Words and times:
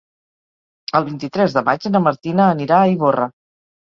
El 0.99 1.05
vint-i-tres 1.09 1.55
de 1.57 1.63
maig 1.67 1.85
na 1.97 2.03
Martina 2.09 2.49
anirà 2.57 2.81
a 2.87 2.93
Ivorra. 2.97 3.29